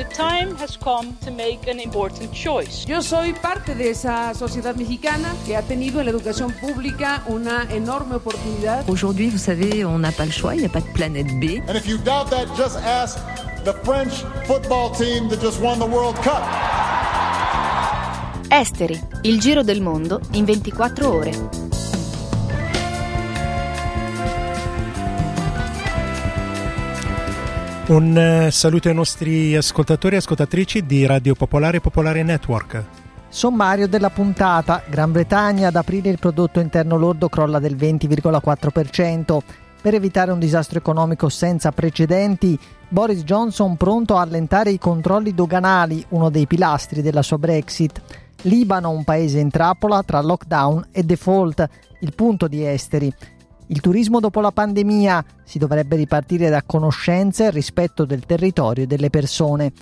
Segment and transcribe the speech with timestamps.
[0.00, 2.86] The time has come to make an important choice.
[2.86, 7.68] Yo soy parte de esa sociedad mexicana que ha tenido en la educación pública una
[7.70, 8.88] enorme oportunidad.
[8.88, 11.60] Aujourd'hui, vous savez, on n'a pas le choix, il n'y a pas de planète B.
[11.68, 13.18] And if you doubt that, just ask
[13.64, 16.48] the French football team that just won the World Cup.
[18.48, 21.69] Esteri, il giro del mondo in 24 ore.
[27.90, 32.84] Un eh, saluto ai nostri ascoltatori e ascoltatrici di Radio Popolare Popolare Network.
[33.28, 34.84] Sommario della puntata.
[34.88, 39.38] Gran Bretagna ad aprile il prodotto interno lordo crolla del 20,4%.
[39.82, 42.56] Per evitare un disastro economico senza precedenti,
[42.88, 48.00] Boris Johnson pronto a allentare i controlli doganali, uno dei pilastri della sua Brexit.
[48.42, 51.68] Libano, un paese in trappola tra lockdown e default,
[52.02, 53.12] il punto di esteri.
[53.70, 58.86] Il turismo dopo la pandemia si dovrebbe ripartire da conoscenze e rispetto del territorio e
[58.88, 59.72] delle persone.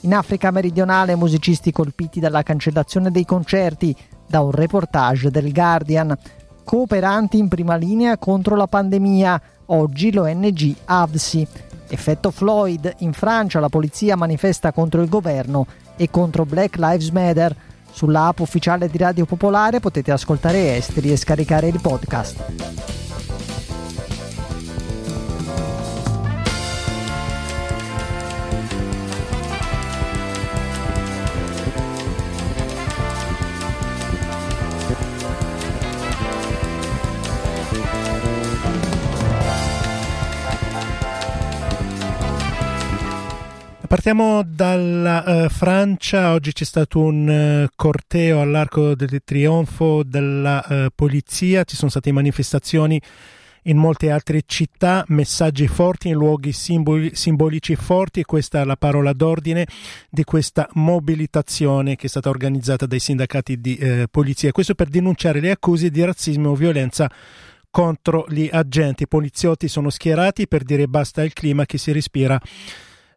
[0.00, 6.14] In Africa meridionale musicisti colpiti dalla cancellazione dei concerti, da un reportage del Guardian.
[6.62, 11.48] Cooperanti in prima linea contro la pandemia, oggi l'ONG AVSI.
[11.88, 17.56] Effetto Floyd, in Francia la polizia manifesta contro il governo e contro Black Lives Matter.
[17.90, 23.16] Sulla app ufficiale di Radio Popolare potete ascoltare esteri e scaricare il podcast.
[43.88, 50.86] Partiamo dalla uh, Francia, oggi c'è stato un uh, corteo all'Arco del Trionfo della uh,
[50.94, 53.00] polizia, ci sono state manifestazioni
[53.62, 58.20] in molte altre città, messaggi forti in luoghi simboli, simbolici forti.
[58.20, 59.66] E questa è la parola d'ordine
[60.10, 65.50] di questa mobilitazione che è stata organizzata dai sindacati di polizia, questo per denunciare le
[65.50, 67.10] accuse di razzismo o violenza
[67.70, 69.04] contro gli agenti.
[69.04, 72.38] I poliziotti sono schierati per dire basta al clima che si respira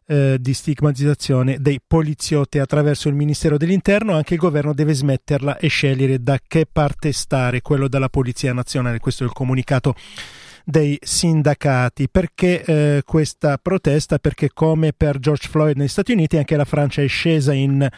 [0.06, 5.68] eh, di stigmatizzazione dei poliziotti attraverso il Ministero dell'Interno, anche il governo deve smetterla e
[5.68, 8.98] scegliere da che parte stare, quello della Polizia Nazionale.
[8.98, 9.94] Questo è il comunicato
[10.64, 12.08] dei sindacati.
[12.08, 14.18] Perché eh, questa protesta?
[14.18, 17.88] Perché come per George Floyd negli Stati Uniti anche la Francia è scesa in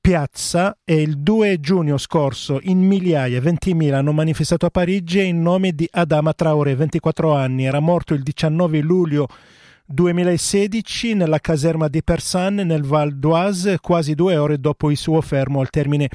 [0.00, 5.72] piazza e il 2 giugno scorso in migliaia, 20.000 hanno manifestato a Parigi in nome
[5.72, 9.28] di Adama Traoré, 24 anni, era morto il 19 luglio
[9.92, 15.60] 2016 nella caserma di Persan nel Val d'Oise, quasi due ore dopo il suo fermo
[15.60, 16.08] al termine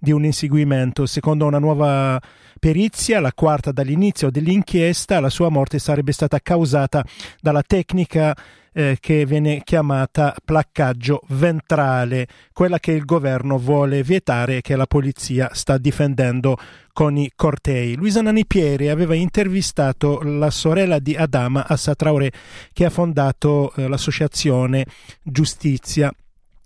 [0.00, 1.06] di un inseguimento.
[1.06, 2.20] Secondo una nuova
[2.58, 7.04] perizia, la quarta dall'inizio dell'inchiesta, la sua morte sarebbe stata causata
[7.40, 8.36] dalla tecnica
[8.72, 14.86] eh, che viene chiamata placcaggio ventrale, quella che il governo vuole vietare e che la
[14.86, 16.56] polizia sta difendendo
[16.92, 17.94] con i cortei.
[17.94, 22.30] Luisa Nanipieri aveva intervistato la sorella di Adama, Assa Traoré,
[22.72, 24.86] che ha fondato eh, l'associazione
[25.22, 26.12] Giustizia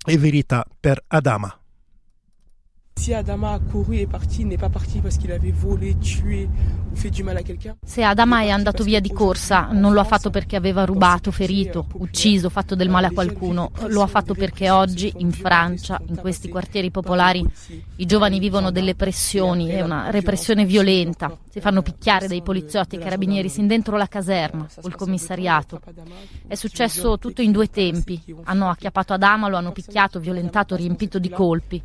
[0.07, 1.59] e Verità per Adama.
[2.97, 6.49] Si Adama a couru et parti, n'est pas parti parce qu'il avait volé, tué
[6.91, 7.77] ou fait du mal à quelqu'un.
[7.85, 11.87] Se Adama è andato via di corsa, non lo ha fatto perché aveva rubato, ferito,
[11.95, 13.73] ucciso, fatto del male a qualcuno.
[13.89, 17.45] Lo ha fatto perché oggi in Francia, in questi quartieri popolari,
[17.97, 21.37] i giovani vivono delle pressioni e una repressione violenta.
[21.51, 25.79] Si fanno picchiare dai poliziotti e carabinieri sin dentro la caserma o il commissariato.
[26.47, 28.23] È successo tutto in due tempi.
[28.45, 31.83] Hanno acchiappato Adama, lo hanno picchiato, violentato, riempito di colpi.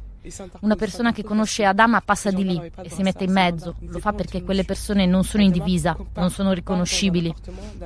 [0.62, 3.76] Una persona che conosce Adama passa di lì e si mette in mezzo.
[3.88, 7.34] Lo fa perché quelle persone non sono in divisa, non sono riconoscibili.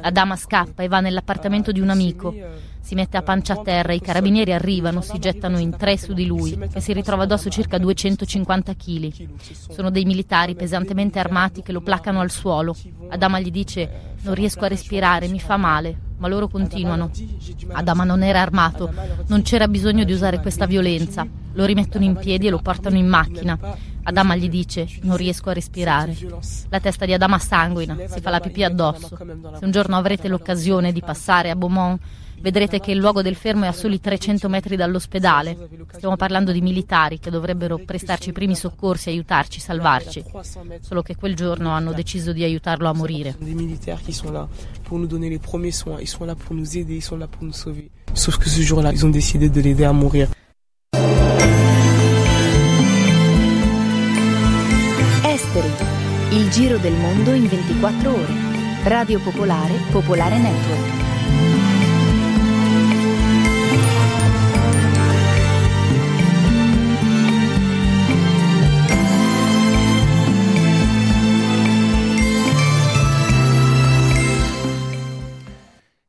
[0.01, 2.33] Adama scappa e va nell'appartamento di un amico.
[2.81, 6.25] Si mette a pancia a terra, i carabinieri arrivano, si gettano in tre su di
[6.25, 9.29] lui e si ritrova addosso circa 250 kg.
[9.69, 12.75] Sono dei militari pesantemente armati che lo placano al suolo.
[13.09, 17.11] Adama gli dice non riesco a respirare, mi fa male, ma loro continuano.
[17.73, 18.93] Adama non era armato,
[19.27, 21.27] non c'era bisogno di usare questa violenza.
[21.51, 23.59] Lo rimettono in piedi e lo portano in macchina.
[24.03, 26.15] Adama gli dice: Non riesco a respirare.
[26.69, 29.17] La testa di Adama sanguina, si fa la pipì addosso.
[29.59, 31.99] Se un giorno avrete l'occasione di passare a Beaumont,
[32.43, 35.57] Vedrete che il luogo del fermo è a soli 300 metri dall'ospedale.
[35.93, 40.25] Stiamo parlando di militari che dovrebbero prestarci i primi soccorsi, aiutarci, salvarci.
[40.81, 43.37] Solo che quel giorno hanno deciso di aiutarlo a morire.
[43.39, 44.45] Des militaires qui sont là
[44.83, 47.27] pour nous donner les premiers soins, ils sont là pour nous aider, ils sont là
[47.27, 47.89] pour nous sauver.
[48.11, 50.27] Sauf que ce jour-là, ils ont décidé de l'aider à mourir.
[55.23, 55.71] Esteri,
[56.31, 58.33] il giro del mondo in 24 ore.
[58.83, 61.02] Radio Popolare, Popolare Network.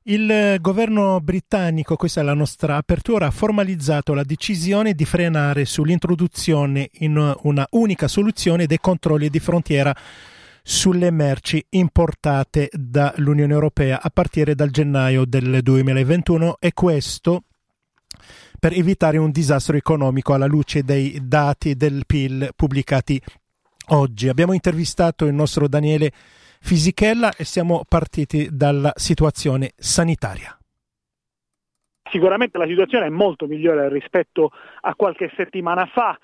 [0.06, 6.90] Il governo britannico, questa è la nostra apertura, ha formalizzato la decisione di frenare sull'introduzione
[6.98, 9.96] in una unica soluzione dei controlli di frontiera
[10.62, 17.44] sulle merci importate dall'Unione Europea a partire dal gennaio del 2021 e questo
[18.60, 23.18] per evitare un disastro economico alla luce dei dati del PIL pubblicati
[23.86, 24.28] oggi.
[24.28, 26.12] Abbiamo intervistato il nostro Daniele
[26.66, 30.58] Fisichella e siamo partiti dalla situazione sanitaria.
[32.10, 34.50] Sicuramente la situazione è molto migliore rispetto
[34.80, 36.18] a qualche settimana fa.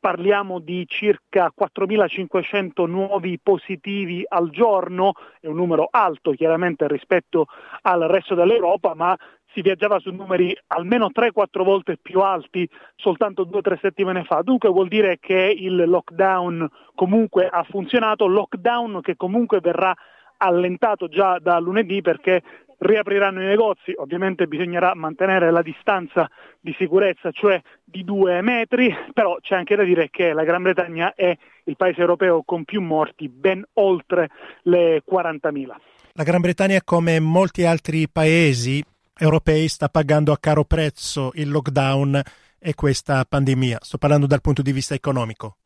[0.00, 7.46] Parliamo di circa 4.500 nuovi positivi al giorno, è un numero alto chiaramente rispetto
[7.82, 9.16] al resto dell'Europa, ma
[9.52, 14.42] si viaggiava su numeri almeno 3-4 volte più alti soltanto 2-3 settimane fa.
[14.42, 19.94] Dunque vuol dire che il lockdown comunque ha funzionato, lockdown che comunque verrà
[20.38, 22.42] allentato già da lunedì perché
[22.78, 26.30] riapriranno i negozi, ovviamente bisognerà mantenere la distanza
[26.60, 31.12] di sicurezza, cioè di due metri, però c'è anche da dire che la Gran Bretagna
[31.14, 34.28] è il paese europeo con più morti, ben oltre
[34.62, 35.66] le 40.000.
[36.12, 38.82] La Gran Bretagna, come molti altri paesi,
[39.18, 42.20] europei sta pagando a caro prezzo il lockdown
[42.58, 43.78] e questa pandemia.
[43.80, 45.56] Sto parlando dal punto di vista economico.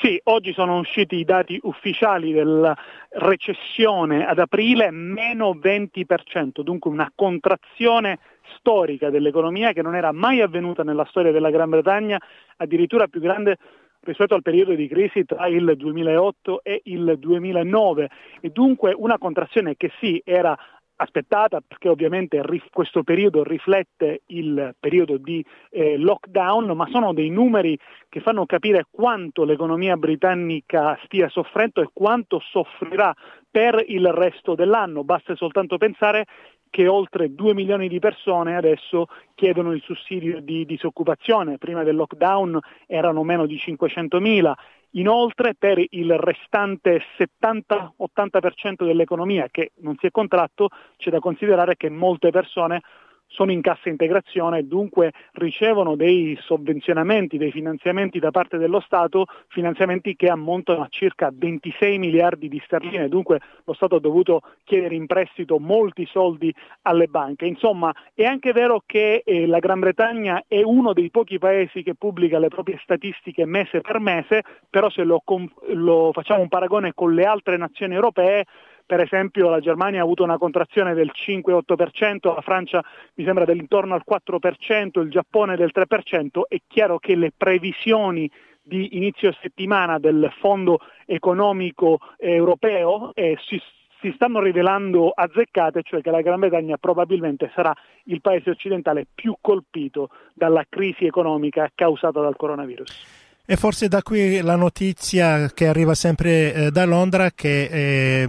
[0.00, 2.76] Sì, oggi sono usciti i dati ufficiali della
[3.10, 8.18] recessione ad aprile, meno 20%, dunque una contrazione
[8.56, 12.20] storica dell'economia che non era mai avvenuta nella storia della Gran Bretagna,
[12.56, 13.58] addirittura più grande
[14.00, 19.76] rispetto al periodo di crisi tra il 2008 e il 2009 e dunque una contrazione
[19.76, 20.58] che sì era
[21.02, 27.78] aspettata perché ovviamente questo periodo riflette il periodo di eh, lockdown, ma sono dei numeri
[28.08, 33.14] che fanno capire quanto l'economia britannica stia soffrendo e quanto soffrirà
[33.50, 35.04] per il resto dell'anno.
[35.04, 36.26] Basta soltanto pensare
[36.72, 42.58] che oltre 2 milioni di persone adesso chiedono il sussidio di disoccupazione, prima del lockdown
[42.86, 44.56] erano meno di 500 mila
[44.94, 51.88] Inoltre per il restante 70-80% dell'economia che non si è contratto c'è da considerare che
[51.88, 52.82] molte persone
[53.32, 59.26] sono in cassa integrazione e dunque ricevono dei sovvenzionamenti, dei finanziamenti da parte dello Stato,
[59.48, 64.94] finanziamenti che ammontano a circa 26 miliardi di sterline, dunque lo Stato ha dovuto chiedere
[64.94, 67.46] in prestito molti soldi alle banche.
[67.46, 71.94] Insomma, è anche vero che eh, la Gran Bretagna è uno dei pochi paesi che
[71.94, 75.22] pubblica le proprie statistiche mese per mese, però se lo,
[75.68, 78.44] lo facciamo un paragone con le altre nazioni europee,
[78.92, 82.84] per esempio la Germania ha avuto una contrazione del 5-8%, la Francia
[83.14, 88.30] mi sembra dell'intorno al 4%, il Giappone del 3%, è chiaro che le previsioni
[88.60, 93.58] di inizio settimana del Fondo economico europeo eh, si,
[94.02, 97.74] si stanno rivelando azzeccate, cioè che la Gran Bretagna probabilmente sarà
[98.04, 103.21] il paese occidentale più colpito dalla crisi economica causata dal coronavirus.
[103.44, 108.28] E forse da qui la notizia che arriva sempre eh, da Londra che eh,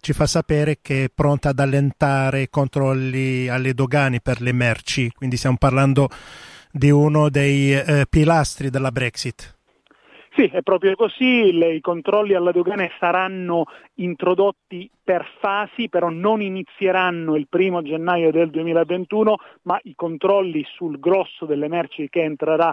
[0.00, 5.10] ci fa sapere che è pronta ad allentare i controlli alle dogane per le merci,
[5.10, 6.08] quindi stiamo parlando
[6.70, 9.58] di uno dei eh, pilastri della Brexit.
[10.32, 13.64] Sì, è proprio così, Le, i controlli alla dogane saranno
[13.96, 21.00] introdotti per fasi, però non inizieranno il primo gennaio del 2021, ma i controlli sul
[21.00, 22.72] grosso delle merci che entrerà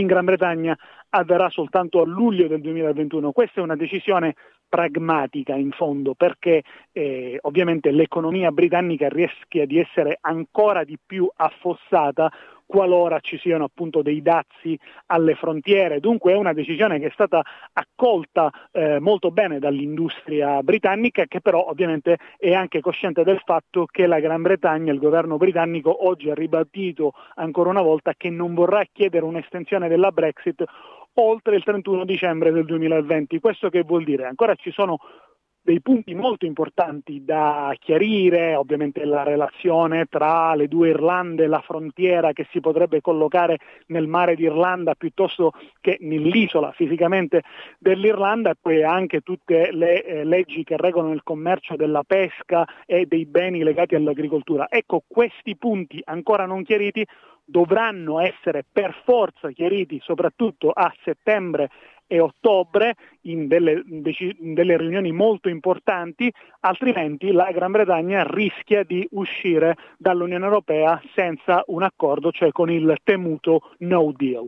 [0.00, 0.76] in Gran Bretagna
[1.10, 3.32] avverrà soltanto a luglio del 2021.
[3.32, 4.34] Questa è una decisione
[4.68, 12.30] pragmatica in fondo perché eh, ovviamente l'economia britannica rischia di essere ancora di più affossata
[12.66, 16.00] qualora ci siano appunto dei dazi alle frontiere.
[16.00, 17.42] Dunque è una decisione che è stata
[17.72, 24.06] accolta eh, molto bene dall'industria britannica che però ovviamente è anche cosciente del fatto che
[24.06, 28.84] la Gran Bretagna, il governo britannico oggi ha ribadito ancora una volta che non vorrà
[28.92, 30.64] chiedere un'estensione della Brexit
[31.18, 33.40] oltre il 31 dicembre del 2020.
[33.40, 34.26] Questo che vuol dire?
[34.26, 34.98] Ancora ci sono
[35.66, 42.32] dei punti molto importanti da chiarire, ovviamente la relazione tra le due Irlande, la frontiera
[42.32, 47.42] che si potrebbe collocare nel mare d'Irlanda piuttosto che nell'isola fisicamente
[47.80, 53.06] dell'Irlanda, e poi anche tutte le eh, leggi che regolano il commercio della pesca e
[53.06, 54.68] dei beni legati all'agricoltura.
[54.70, 57.04] Ecco, questi punti ancora non chiariti
[57.46, 61.70] dovranno essere per forza chiariti soprattutto a settembre
[62.08, 69.06] e ottobre in delle, in delle, riunioni molto importanti, altrimenti la Gran Bretagna rischia di
[69.12, 74.46] uscire dall'Unione Europea senza un accordo, cioè con il temuto no deal.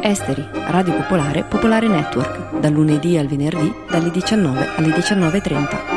[0.00, 5.95] Esteri, Radio Popolare, Popolare Network, dal lunedì al venerdì dalle 19 alle 19.30.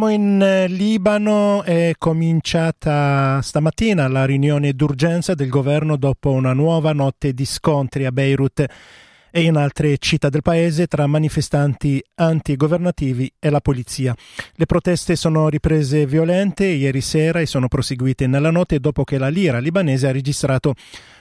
[0.00, 6.92] Andiamo in eh, Libano, è cominciata stamattina la riunione d'urgenza del governo dopo una nuova
[6.92, 8.64] notte di scontri a Beirut
[9.32, 14.14] e in altre città del paese tra manifestanti antigovernativi e la polizia.
[14.52, 19.28] Le proteste sono riprese violente ieri sera e sono proseguite nella notte dopo che la
[19.28, 20.74] lira libanese ha registrato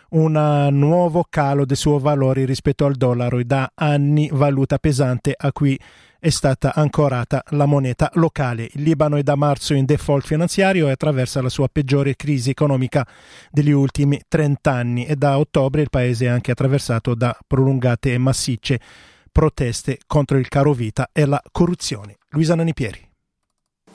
[0.10, 5.52] un nuovo calo del suo valore rispetto al dollaro e da anni valuta pesante a
[5.52, 5.80] cui
[6.20, 8.70] è stata ancorata la moneta locale.
[8.74, 13.06] Il Libano è da marzo in default finanziario e attraversa la sua peggiore crisi economica
[13.52, 18.18] degli ultimi 30 anni e da ottobre il paese è anche attraversato da prolungate e
[18.18, 18.80] massicce
[19.32, 22.18] proteste contro il caro vita e la corruzione.
[22.30, 23.07] Luisa Nanipieri.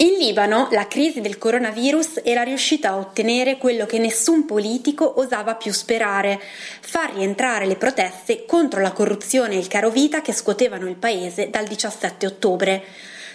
[0.03, 5.55] In Libano la crisi del coronavirus era riuscita a ottenere quello che nessun politico osava
[5.55, 6.41] più sperare,
[6.81, 11.51] far rientrare le proteste contro la corruzione e il caro vita che scuotevano il paese
[11.51, 12.83] dal 17 ottobre.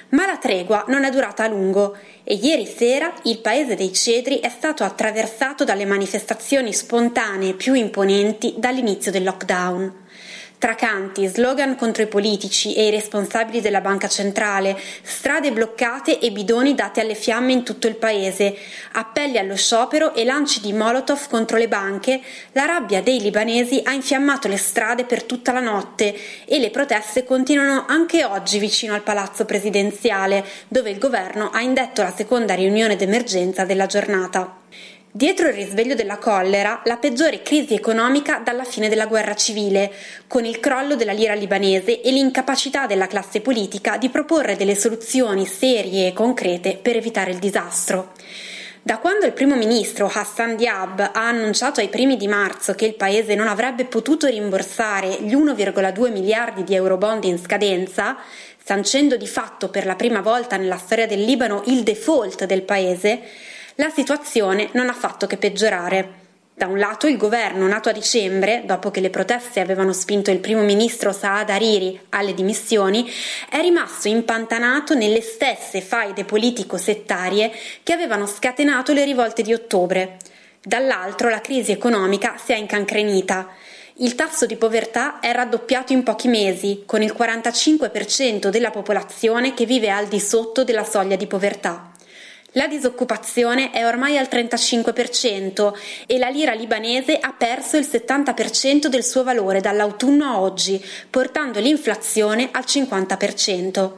[0.09, 1.95] Ma la tregua non è durata a lungo
[2.25, 8.55] e ieri sera il paese dei cedri è stato attraversato dalle manifestazioni spontanee più imponenti
[8.57, 10.06] dall'inizio del lockdown.
[10.59, 16.31] Tra canti, slogan contro i politici e i responsabili della banca centrale, strade bloccate e
[16.31, 18.57] bidoni dati alle fiamme in tutto il paese,
[18.93, 22.21] appelli allo sciopero e lanci di Molotov contro le banche,
[22.53, 27.23] la rabbia dei libanesi ha infiammato le strade per tutta la notte e le proteste
[27.23, 32.95] continuano anche oggi vicino al palazzo presidenziale, dove il governo ha indetto la seconda riunione
[32.95, 34.55] d'emergenza della giornata.
[35.17, 39.91] Dietro il risveglio della collera, la peggiore crisi economica dalla fine della guerra civile,
[40.27, 45.47] con il crollo della lira libanese e l'incapacità della classe politica di proporre delle soluzioni
[45.47, 48.11] serie e concrete per evitare il disastro.
[48.83, 52.93] Da quando il primo ministro Hassan Diab ha annunciato ai primi di marzo che il
[52.93, 58.17] paese non avrebbe potuto rimborsare gli 1,2 miliardi di eurobond in scadenza,
[58.63, 63.21] sancendo di fatto per la prima volta nella storia del Libano il default del paese,
[63.79, 66.25] la situazione non ha fatto che peggiorare.
[66.55, 70.39] Da un lato il governo, nato a dicembre, dopo che le proteste avevano spinto il
[70.39, 73.07] primo ministro Saad Hariri alle dimissioni,
[73.47, 77.51] è rimasto impantanato nelle stesse faide politico-settarie
[77.83, 80.17] che avevano scatenato le rivolte di ottobre.
[80.59, 83.47] Dall'altro la crisi economica si è incancrenita.
[83.97, 89.65] Il tasso di povertà è raddoppiato in pochi mesi, con il 45% della popolazione che
[89.65, 91.91] vive al di sotto della soglia di povertà.
[92.51, 95.73] La disoccupazione è ormai al 35%
[96.05, 101.59] e la lira libanese ha perso il 70% del suo valore dall'autunno a oggi, portando
[101.59, 103.91] l'inflazione al 50%.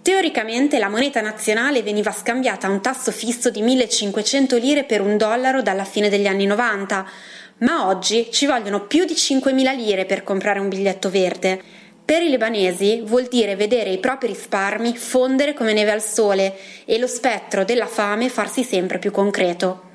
[0.00, 5.16] Teoricamente la moneta nazionale veniva scambiata a un tasso fisso di 1500 lire per un
[5.16, 7.06] dollaro dalla fine degli anni 90,
[7.58, 11.62] ma oggi ci vogliono più di 5.000 lire per comprare un biglietto verde.
[12.04, 16.98] Per i libanesi vuol dire vedere i propri risparmi fondere come neve al sole e
[16.98, 19.90] lo spettro della fame farsi sempre più concreto.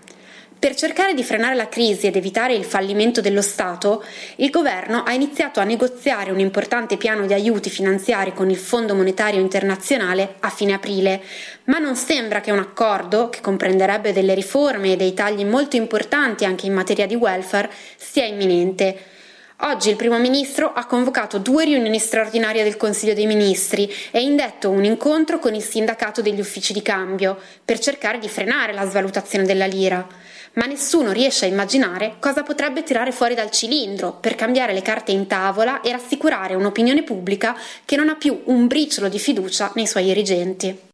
[0.59, 4.03] Per cercare di frenare la crisi ed evitare il fallimento dello Stato,
[4.37, 8.95] il governo ha iniziato a negoziare un importante piano di aiuti finanziari con il Fondo
[8.95, 11.21] Monetario Internazionale a fine aprile,
[11.65, 16.45] ma non sembra che un accordo, che comprenderebbe delle riforme e dei tagli molto importanti
[16.45, 19.16] anche in materia di welfare, sia imminente.
[19.61, 24.69] Oggi il primo ministro ha convocato due riunioni straordinarie del Consiglio dei Ministri e indetto
[24.69, 29.45] un incontro con il sindacato degli uffici di cambio per cercare di frenare la svalutazione
[29.45, 30.07] della lira.
[30.53, 35.11] Ma nessuno riesce a immaginare cosa potrebbe tirare fuori dal cilindro per cambiare le carte
[35.11, 39.87] in tavola e rassicurare un'opinione pubblica che non ha più un briciolo di fiducia nei
[39.87, 40.86] suoi dirigenti.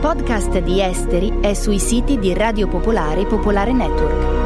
[0.00, 4.38] Podcast di Esteri è sui siti di Radio Popolare e Popolare Network.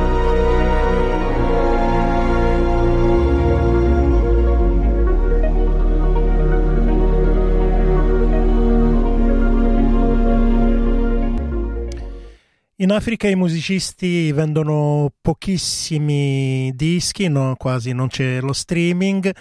[12.78, 19.32] In Africa i musicisti vendono pochissimi dischi, no, quasi non c'è lo streaming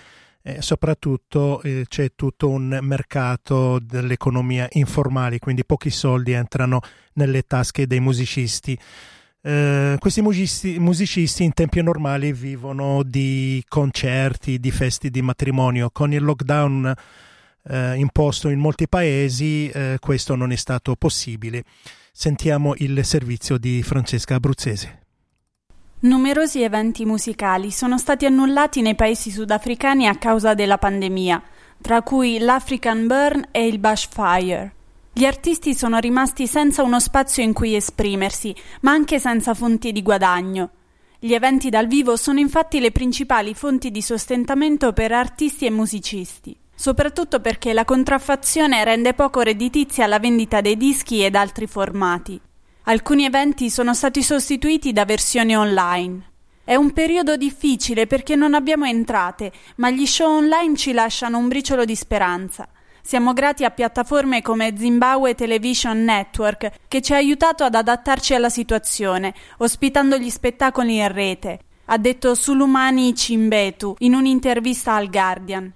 [0.46, 6.82] e soprattutto eh, c'è tutto un mercato dell'economia informale, quindi pochi soldi entrano
[7.14, 8.78] nelle tasche dei musicisti.
[9.42, 15.90] Eh, questi musicisti, musicisti, in tempi normali vivono di concerti, di feste di matrimonio.
[15.92, 16.94] Con il lockdown
[17.70, 21.64] eh, imposto in molti paesi eh, questo non è stato possibile.
[22.12, 25.03] Sentiamo il servizio di Francesca Abruzzese.
[26.04, 31.42] Numerosi eventi musicali sono stati annullati nei paesi sudafricani a causa della pandemia,
[31.82, 34.74] tra cui l'African Burn e il Bushfire.
[35.14, 40.02] Gli artisti sono rimasti senza uno spazio in cui esprimersi, ma anche senza fonti di
[40.02, 40.72] guadagno.
[41.20, 46.58] Gli eventi dal vivo sono infatti le principali fonti di sostentamento per artisti e musicisti
[46.76, 52.42] soprattutto perché la contraffazione rende poco redditizia la vendita dei dischi ed altri formati.
[52.86, 56.32] Alcuni eventi sono stati sostituiti da versioni online.
[56.66, 61.48] È un periodo difficile perché non abbiamo entrate, ma gli show online ci lasciano un
[61.48, 62.68] briciolo di speranza.
[63.02, 68.50] Siamo grati a piattaforme come Zimbabwe Television Network che ci ha aiutato ad adattarci alla
[68.50, 75.72] situazione, ospitando gli spettacoli in rete, ha detto Sulumani Cimbetu in un'intervista al Guardian.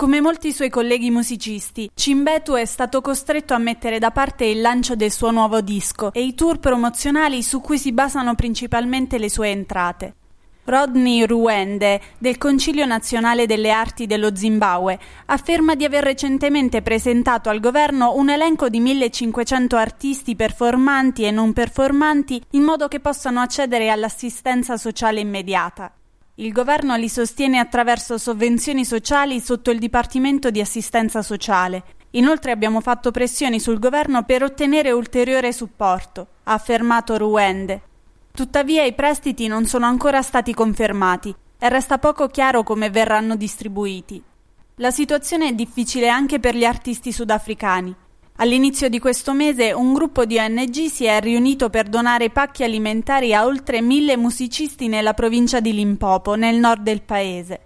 [0.00, 4.94] Come molti suoi colleghi musicisti, Cimbetu è stato costretto a mettere da parte il lancio
[4.94, 9.48] del suo nuovo disco e i tour promozionali su cui si basano principalmente le sue
[9.48, 10.14] entrate.
[10.62, 17.58] Rodney Ruende, del Concilio Nazionale delle Arti dello Zimbabwe, afferma di aver recentemente presentato al
[17.58, 23.90] governo un elenco di 1500 artisti performanti e non performanti in modo che possano accedere
[23.90, 25.92] all'assistenza sociale immediata.
[26.40, 31.82] Il governo li sostiene attraverso sovvenzioni sociali sotto il Dipartimento di Assistenza Sociale.
[32.10, 37.82] Inoltre abbiamo fatto pressioni sul governo per ottenere ulteriore supporto, ha affermato Ruende.
[38.30, 44.22] Tuttavia i prestiti non sono ancora stati confermati e resta poco chiaro come verranno distribuiti.
[44.76, 47.92] La situazione è difficile anche per gli artisti sudafricani.
[48.40, 53.34] All'inizio di questo mese un gruppo di ONG si è riunito per donare pacchi alimentari
[53.34, 57.60] a oltre mille musicisti nella provincia di Limpopo, nel nord del paese.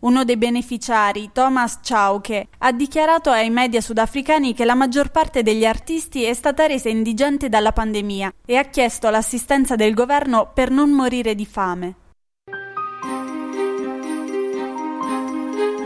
[0.00, 5.64] Uno dei beneficiari, Thomas Chauke, ha dichiarato ai media sudafricani che la maggior parte degli
[5.64, 10.90] artisti è stata resa indigente dalla pandemia e ha chiesto l'assistenza del governo per non
[10.90, 11.94] morire di fame.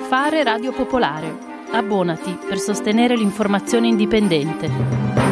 [0.08, 5.23] Fare Radio Popolare Abbonati per sostenere l'informazione indipendente.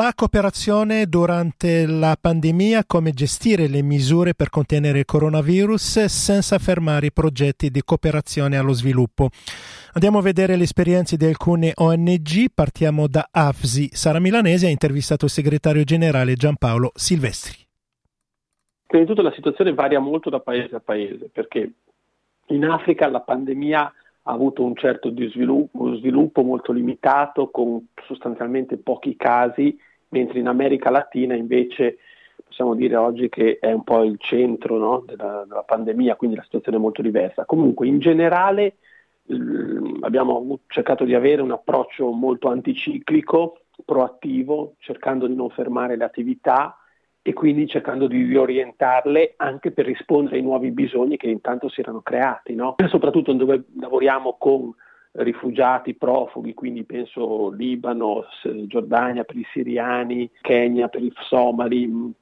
[0.00, 7.08] La cooperazione durante la pandemia, come gestire le misure per contenere il coronavirus senza fermare
[7.08, 9.28] i progetti di cooperazione allo sviluppo.
[9.92, 13.90] Andiamo a vedere le esperienze di alcune ONG, partiamo da AFSI.
[13.92, 17.58] Sara Milanese ha intervistato il segretario generale Giampaolo Silvestri.
[18.86, 21.72] Prima di tutto la situazione varia molto da paese a paese, perché
[22.46, 29.14] in Africa la pandemia ha avuto un certo sviluppo, sviluppo molto limitato, con sostanzialmente pochi
[29.14, 29.78] casi,
[30.10, 31.98] mentre in America Latina invece
[32.44, 36.42] possiamo dire oggi che è un po' il centro no, della, della pandemia, quindi la
[36.42, 37.44] situazione è molto diversa.
[37.44, 38.76] Comunque in generale
[40.00, 46.76] abbiamo cercato di avere un approccio molto anticiclico, proattivo, cercando di non fermare le attività
[47.22, 52.00] e quindi cercando di riorientarle anche per rispondere ai nuovi bisogni che intanto si erano
[52.00, 52.76] creati, no?
[52.88, 54.74] soprattutto dove lavoriamo con
[55.12, 58.24] rifugiati, profughi, quindi penso Libano,
[58.66, 62.12] Giordania per i siriani, Kenya per i somali,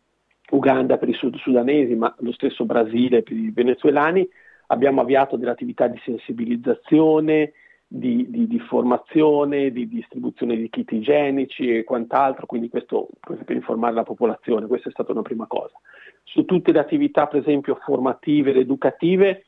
[0.51, 4.27] Uganda per i sud sudanesi, ma lo stesso Brasile per i venezuelani,
[4.69, 7.53] abbiamo avviato delle attività di sensibilizzazione,
[7.87, 13.95] di, di, di, formazione, di distribuzione di kit igienici e quant'altro, quindi questo per informare
[13.95, 15.73] la popolazione, questa è stata una prima cosa.
[16.23, 19.45] Su tutte le attività, per esempio, formative ed educative,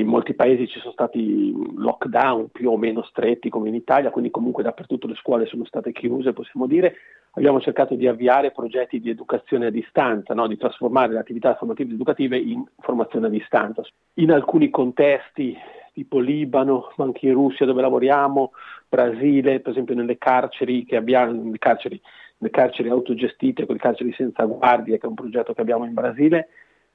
[0.00, 4.30] in molti paesi ci sono stati lockdown più o meno stretti come in Italia, quindi
[4.30, 6.96] comunque dappertutto le scuole sono state chiuse, possiamo dire.
[7.36, 10.46] Abbiamo cercato di avviare progetti di educazione a distanza, no?
[10.48, 13.82] di trasformare le attività formative ed educative in formazione a distanza.
[14.14, 15.56] In alcuni contesti,
[15.92, 18.52] tipo Libano, ma anche in Russia dove lavoriamo,
[18.88, 22.00] Brasile, per esempio nelle carceri che abbiamo, nelle carceri,
[22.38, 26.48] nelle carceri autogestite, quelle carceri senza guardie, che è un progetto che abbiamo in Brasile,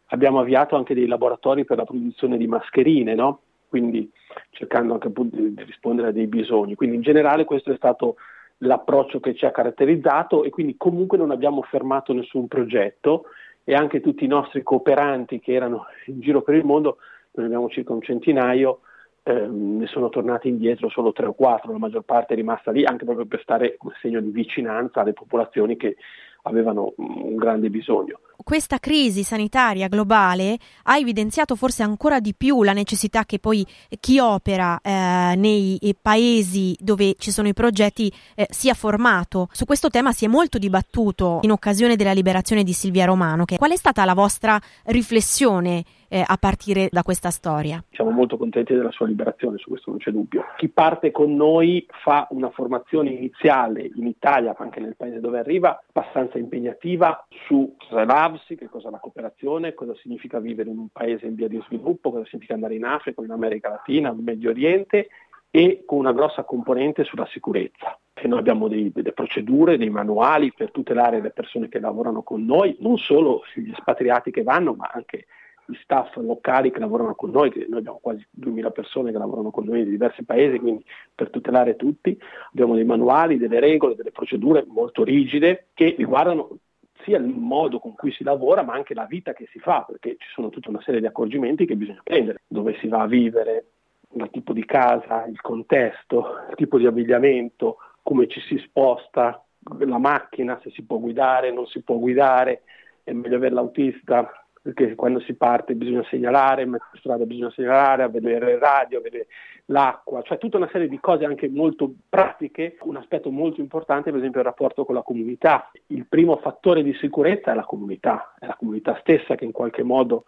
[0.09, 3.41] abbiamo avviato anche dei laboratori per la produzione di mascherine, no?
[3.69, 4.11] quindi
[4.49, 6.75] cercando anche appunto di rispondere a dei bisogni.
[6.75, 8.15] Quindi in generale questo è stato
[8.59, 13.25] l'approccio che ci ha caratterizzato e quindi comunque non abbiamo fermato nessun progetto
[13.63, 16.97] e anche tutti i nostri cooperanti che erano in giro per il mondo,
[17.33, 18.79] noi abbiamo circa un centinaio,
[19.23, 22.83] ehm, ne sono tornati indietro solo tre o quattro, la maggior parte è rimasta lì
[22.83, 25.95] anche proprio per stare come segno di vicinanza alle popolazioni che
[26.43, 28.19] avevano un grande bisogno.
[28.49, 33.63] Questa crisi sanitaria globale ha evidenziato forse ancora di più la necessità che poi
[33.99, 39.49] chi opera eh, nei paesi dove ci sono i progetti eh, sia formato.
[39.51, 43.45] Su questo tema si è molto dibattuto in occasione della liberazione di Silvia Romano.
[43.45, 47.83] Qual è stata la vostra riflessione eh, a partire da questa storia.
[47.91, 50.43] Siamo molto contenti della sua liberazione, su questo non c'è dubbio.
[50.57, 55.39] Chi parte con noi fa una formazione iniziale in Italia, ma anche nel paese dove
[55.39, 60.69] arriva, abbastanza impegnativa su cosa è l'AVSI, che cosa è la cooperazione, cosa significa vivere
[60.69, 64.09] in un paese in via di sviluppo, cosa significa andare in Africa, in America Latina,
[64.09, 65.07] in Medio Oriente
[65.51, 67.97] e con una grossa componente sulla sicurezza.
[68.13, 72.43] E noi abbiamo dei, delle procedure, dei manuali per tutelare le persone che lavorano con
[72.45, 75.25] noi, non solo gli espatriati che vanno, ma anche
[75.69, 79.51] gli staff locali che lavorano con noi, che noi abbiamo quasi 2000 persone che lavorano
[79.51, 82.19] con noi in diversi paesi, quindi per tutelare tutti.
[82.51, 86.58] Abbiamo dei manuali, delle regole, delle procedure molto rigide che riguardano
[87.03, 90.15] sia il modo con cui si lavora ma anche la vita che si fa, perché
[90.17, 93.65] ci sono tutta una serie di accorgimenti che bisogna prendere, dove si va a vivere,
[94.12, 99.43] il tipo di casa, il contesto, il tipo di abbigliamento, come ci si sposta,
[99.77, 102.63] la macchina, se si può guidare, non si può guidare,
[103.03, 108.53] è meglio avere l'autista, perché quando si parte bisogna segnalare, in strada bisogna segnalare, vedere
[108.53, 109.27] il radio, vedere
[109.65, 112.77] l'acqua, cioè tutta una serie di cose anche molto pratiche.
[112.82, 115.71] Un aspetto molto importante, per esempio, è il rapporto con la comunità.
[115.88, 119.84] Il primo fattore di sicurezza è la comunità, è la comunità stessa che in qualche
[119.84, 120.25] modo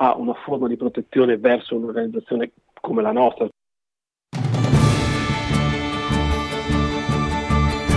[0.00, 3.48] ha una forma di protezione verso un'organizzazione come la nostra.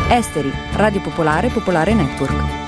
[0.09, 2.60] Esteri, Radio Popolare, Popolare Network.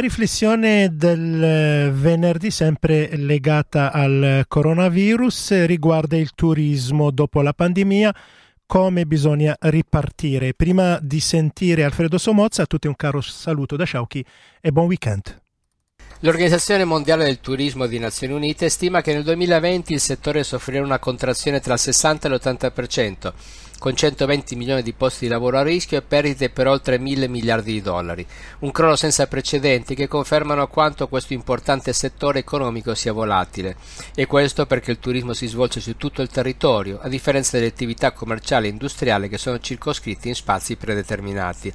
[0.00, 8.14] Riflessione del venerdì, sempre legata al coronavirus, riguarda il turismo dopo la pandemia,
[8.66, 10.54] come bisogna ripartire.
[10.54, 14.24] Prima di sentire Alfredo Somozza, a tutti un caro saluto da Sciauchi
[14.60, 15.40] e buon weekend.
[16.22, 20.98] L'Organizzazione Mondiale del Turismo di Nazioni Unite stima che nel 2020 il settore soffrirà una
[20.98, 23.32] contrazione tra il 60 e l'80%,
[23.80, 27.72] con 120 milioni di posti di lavoro a rischio e perdite per oltre mille miliardi
[27.72, 28.26] di dollari.
[28.58, 33.76] Un crollo senza precedenti che confermano quanto questo importante settore economico sia volatile.
[34.14, 38.12] E questo perché il turismo si svolge su tutto il territorio, a differenza delle attività
[38.12, 41.72] commerciali e industriali che sono circoscritte in spazi predeterminati.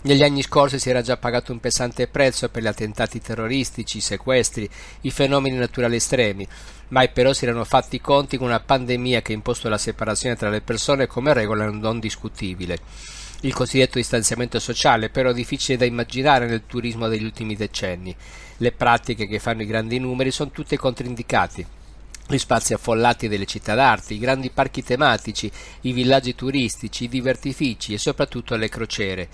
[0.00, 4.00] Negli anni scorsi si era già pagato un pesante prezzo per gli attentati terroristici, i
[4.00, 4.68] sequestri,
[5.02, 6.46] i fenomeni naturali estremi,
[6.88, 10.36] mai però si erano fatti i conti con una pandemia che ha imposto la separazione
[10.36, 12.78] tra le persone come regola non discutibile.
[13.42, 18.14] Il cosiddetto distanziamento sociale però è difficile da immaginare nel turismo degli ultimi decenni.
[18.56, 21.76] Le pratiche che fanno i grandi numeri sono tutte controindicate
[22.30, 25.50] gli spazi affollati delle città d'arte, i grandi parchi tematici,
[25.82, 29.28] i villaggi turistici, i divertifici e soprattutto le crociere.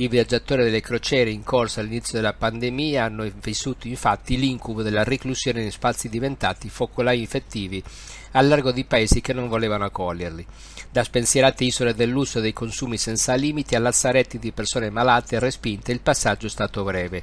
[0.00, 5.60] I viaggiatori delle crociere in corsa all'inizio della pandemia hanno vissuto infatti l'incubo della reclusione
[5.60, 7.82] in spazi diventati focolai infettivi
[8.32, 10.46] al largo di paesi che non volevano accoglierli.
[10.90, 15.36] Da spensierate isole del lusso e dei consumi senza limiti a lazzaretti di persone malate
[15.36, 17.22] e respinte il passaggio è stato breve.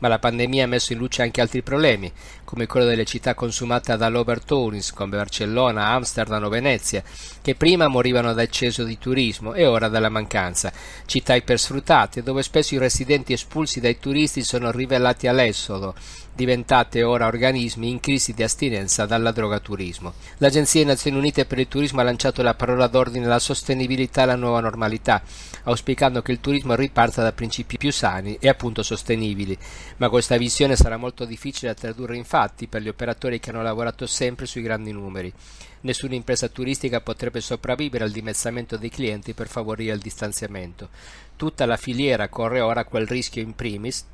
[0.00, 2.12] Ma la pandemia ha messo in luce anche altri problemi,
[2.44, 7.02] come quello delle città consumate dall'overtourism come Barcellona, Amsterdam o Venezia,
[7.40, 10.70] che prima morivano da eccesso di turismo e ora dalla mancanza.
[11.06, 15.94] Città ipersfruttate dove spesso i residenti espulsi dai turisti sono rivelati all'esodo
[16.36, 20.12] diventate ora organismi in crisi di astinenza dalla drogaturismo.
[20.36, 24.24] L'Agenzia delle Nazioni Unite per il Turismo ha lanciato la parola d'ordine alla sostenibilità e
[24.24, 25.22] alla nuova normalità,
[25.64, 29.56] auspicando che il turismo riparta da principi più sani e appunto sostenibili.
[29.96, 33.62] Ma questa visione sarà molto difficile da tradurre in fatti per gli operatori che hanno
[33.62, 35.32] lavorato sempre sui grandi numeri.
[35.80, 40.90] Nessuna impresa turistica potrebbe sopravvivere al dimezzamento dei clienti per favorire il distanziamento.
[41.34, 44.04] Tutta la filiera corre ora quel rischio in primis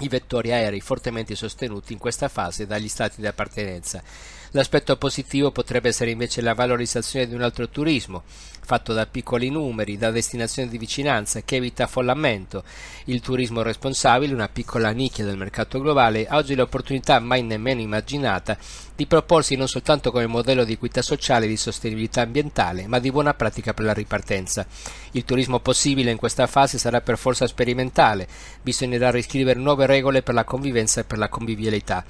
[0.00, 4.02] i vettori aerei fortemente sostenuti in questa fase dagli stati di appartenenza.
[4.50, 8.22] L'aspetto positivo potrebbe essere invece la valorizzazione di un altro turismo,
[8.66, 12.64] fatto da piccoli numeri, da destinazioni di vicinanza, che evita affollamento.
[13.04, 18.58] Il turismo responsabile, una piccola nicchia del mercato globale, ha oggi l'opportunità mai nemmeno immaginata
[18.96, 23.12] di proporsi non soltanto come modello di equità sociale e di sostenibilità ambientale, ma di
[23.12, 24.66] buona pratica per la ripartenza.
[25.12, 28.26] Il turismo possibile in questa fase sarà per forza sperimentale,
[28.62, 32.04] bisognerà riscrivere nuove regole per la convivenza e per la convivialità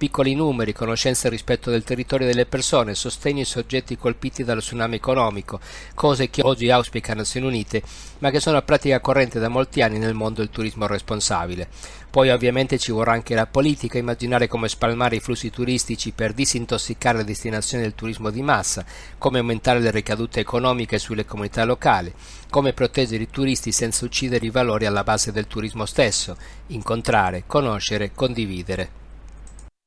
[0.00, 4.96] piccoli numeri, conoscenza e rispetto del territorio delle persone, sostegno ai soggetti colpiti dallo tsunami
[4.96, 5.60] economico,
[5.94, 7.82] cose che oggi auspica Nazioni Unite,
[8.20, 11.68] ma che sono a pratica corrente da molti anni nel mondo del turismo responsabile.
[12.08, 17.18] Poi ovviamente ci vorrà anche la politica, immaginare come spalmare i flussi turistici per disintossicare
[17.18, 18.86] le destinazioni del turismo di massa,
[19.18, 22.10] come aumentare le ricadute economiche sulle comunità locali,
[22.48, 28.12] come proteggere i turisti senza uccidere i valori alla base del turismo stesso, incontrare, conoscere,
[28.14, 28.99] condividere.